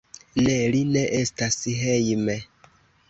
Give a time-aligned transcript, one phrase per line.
[0.45, 2.39] Ne, li ne estas hejme.